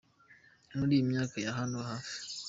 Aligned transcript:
“Muri 0.77 0.91
iyi 0.95 1.07
myaka 1.09 1.35
ya 1.45 1.51
hano 1.59 1.77
hafi 1.89 2.15